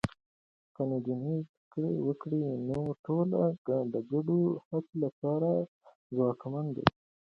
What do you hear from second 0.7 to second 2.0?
که نجونې زده کړه